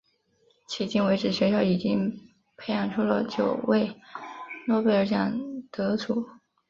[0.67, 2.19] 迄今为止学校已经
[2.57, 3.95] 培养出了九位
[4.67, 5.39] 诺贝尔奖
[5.71, 6.27] 得主。